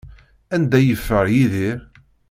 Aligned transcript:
Anda 0.55 0.75
ay 0.77 0.85
yeffer 0.87 1.25
Yidir? 1.33 1.79